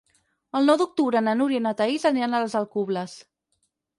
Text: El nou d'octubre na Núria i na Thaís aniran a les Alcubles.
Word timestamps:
El 0.59 0.63
nou 0.71 0.77
d'octubre 0.81 1.21
na 1.25 1.35
Núria 1.41 1.61
i 1.61 1.65
na 1.67 1.75
Thaís 1.83 2.07
aniran 2.11 2.35
a 2.37 2.41
les 2.45 2.57
Alcubles. 2.63 3.17